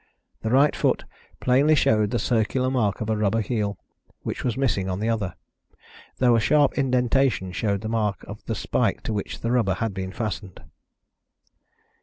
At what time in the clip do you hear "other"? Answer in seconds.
5.09-5.35